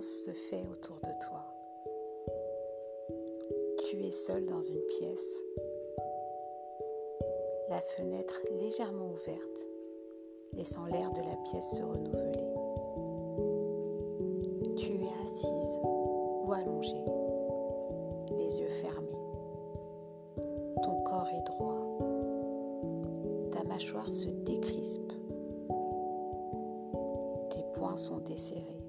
[0.00, 1.44] se fait autour de toi.
[3.88, 5.42] Tu es seul dans une pièce,
[7.68, 9.68] la fenêtre légèrement ouverte,
[10.52, 12.46] laissant l'air de la pièce se renouveler.
[14.76, 17.04] Tu es assise ou allongée,
[18.36, 19.22] les yeux fermés.
[20.82, 21.98] Ton corps est droit.
[23.52, 25.12] Ta mâchoire se décrispe.
[27.50, 28.85] Tes poings sont desserrés.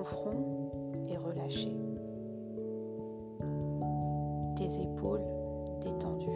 [0.00, 0.70] Ton front
[1.10, 1.76] est relâché.
[4.56, 5.20] Tes épaules
[5.82, 6.30] détendues.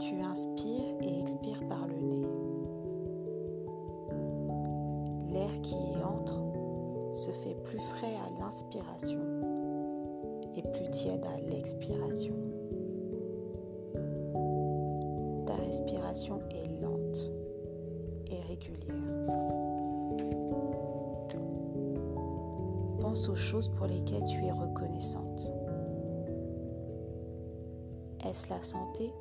[0.00, 2.26] Tu inspires et expires par le nez.
[5.32, 6.42] L'air qui y entre
[7.12, 9.20] se fait plus frais à l'inspiration
[10.56, 12.34] et plus tiède à l'expiration.
[15.46, 17.30] Ta respiration est lente
[18.32, 19.71] et régulière.
[23.00, 25.52] Pense aux choses pour lesquelles tu es reconnaissante.
[28.24, 29.12] Est-ce la santé?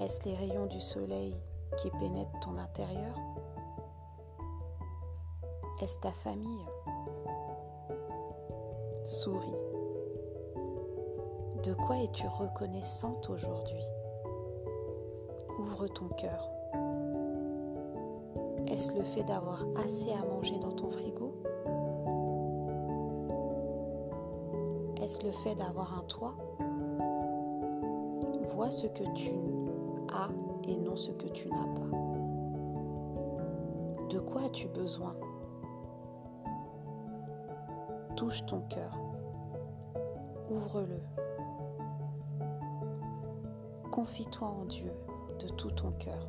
[0.00, 1.36] Est-ce les rayons du soleil
[1.76, 3.14] qui pénètrent ton intérieur?
[5.80, 6.64] Est-ce ta famille?
[9.04, 9.54] Souris.
[11.62, 13.84] De quoi es-tu reconnaissante aujourd'hui?
[15.58, 16.57] Ouvre ton cœur.
[18.70, 21.32] Est-ce le fait d'avoir assez à manger dans ton frigo?
[25.02, 26.36] Est-ce le fait d'avoir un toit?
[28.54, 29.32] Vois ce que tu
[30.12, 30.28] as
[30.68, 31.96] et non ce que tu n'as pas.
[34.10, 35.14] De quoi as-tu besoin?
[38.16, 38.98] Touche ton cœur.
[40.50, 41.00] Ouvre-le.
[43.92, 44.92] Confie-toi en Dieu
[45.38, 46.28] de tout ton cœur.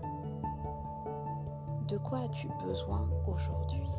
[1.90, 3.90] De quoi as-tu besoin aujourd'hui?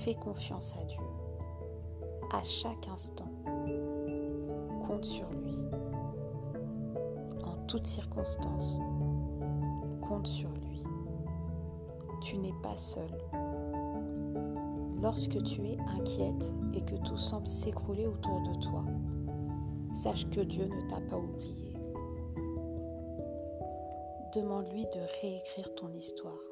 [0.00, 1.06] Fais confiance à Dieu
[2.32, 3.30] à chaque instant.
[4.88, 5.54] Compte sur lui.
[7.44, 8.78] En toutes circonstances,
[10.08, 10.82] compte sur lui.
[12.22, 13.10] Tu n'es pas seul.
[15.00, 18.84] Lorsque tu es inquiète et que tout semble s'écrouler autour de toi,
[19.94, 21.65] sache que Dieu ne t'a pas oublié.
[24.36, 26.42] Demande-lui de réécrire ton histoire.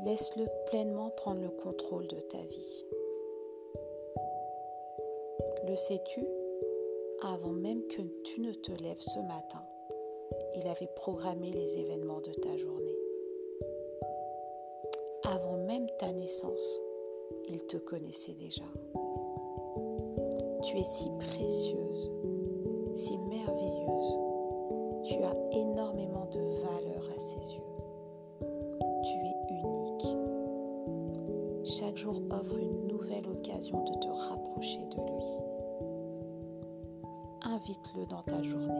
[0.00, 2.84] Laisse-le pleinement prendre le contrôle de ta vie.
[5.68, 6.26] Le sais-tu?
[7.22, 9.62] Avant même que tu ne te lèves ce matin,
[10.56, 12.98] il avait programmé les événements de ta journée.
[15.22, 16.80] Avant même ta naissance,
[17.48, 18.64] il te connaissait déjà.
[20.64, 22.10] Tu es si précieuse,
[22.96, 24.25] si merveilleuse.
[25.08, 27.62] Tu as énormément de valeur à ses yeux.
[28.40, 30.16] Tu es unique.
[31.64, 35.24] Chaque jour offre une nouvelle occasion de te rapprocher de lui.
[37.44, 38.74] Invite-le dans ta journée.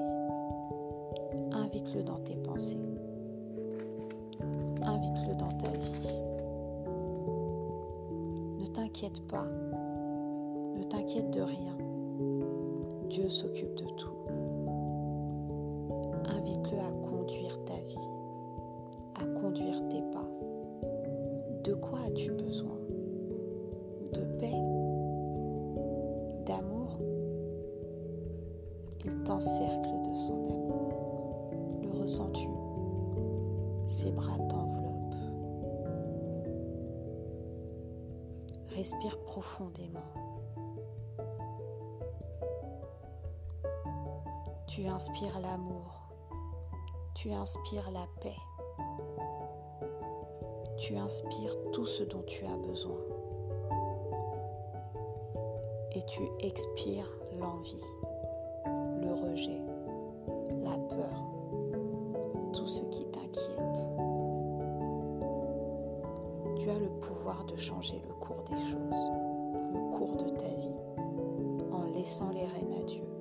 [1.53, 2.77] Invite-le dans tes pensées.
[4.83, 6.21] Invite-le dans ta vie.
[8.59, 9.47] Ne t'inquiète pas.
[10.75, 11.77] Ne t'inquiète de rien.
[13.09, 14.16] Dieu s'occupe de tout.
[22.17, 22.79] As-tu besoin
[24.15, 24.59] De paix
[26.47, 26.99] D'amour?
[29.05, 31.51] Il t'encercle de son amour.
[31.83, 32.49] Le ressens-tu?
[33.89, 35.15] Ses bras t'enveloppent.
[38.75, 40.01] Respire profondément.
[44.67, 46.09] Tu inspires l'amour.
[47.15, 48.37] Tu inspires la paix.
[50.77, 52.99] Tu inspires tout ce dont tu as besoin.
[55.93, 57.11] Et tu expires
[57.41, 57.83] l'envie,
[59.01, 59.61] le rejet,
[60.63, 61.25] la peur,
[62.53, 63.89] tout ce qui t'inquiète.
[66.59, 69.11] Tu as le pouvoir de changer le cours des choses,
[69.73, 70.75] le cours de ta vie,
[71.73, 73.16] en laissant les rênes à Dieu.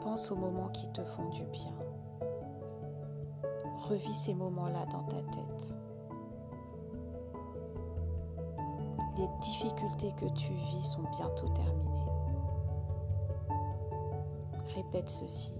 [0.00, 1.74] Pense aux moments qui te font du bien.
[3.88, 5.74] Revis ces moments-là dans ta tête.
[9.16, 12.06] Les difficultés que tu vis sont bientôt terminées.
[14.74, 15.54] Répète ceci.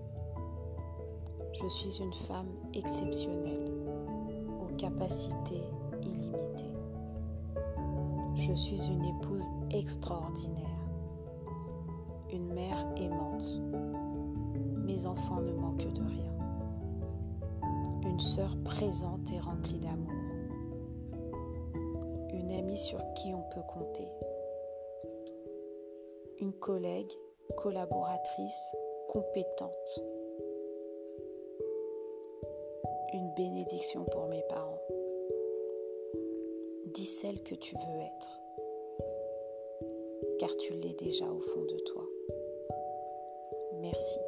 [1.53, 3.73] Je suis une femme exceptionnelle,
[4.63, 5.69] aux capacités
[6.03, 6.79] illimitées.
[8.37, 10.71] Je suis une épouse extraordinaire
[12.33, 13.61] une mère aimante.
[14.91, 16.35] Mes enfants ne manquent de rien.
[18.03, 20.11] Une sœur présente et remplie d'amour.
[22.33, 24.09] Une amie sur qui on peut compter.
[26.41, 27.13] Une collègue,
[27.57, 28.75] collaboratrice,
[29.11, 30.01] compétente.
[33.13, 34.83] Une bénédiction pour mes parents.
[36.87, 38.41] Dis celle que tu veux être,
[40.41, 42.05] car tu l'es déjà au fond de toi.
[43.81, 44.19] Merci.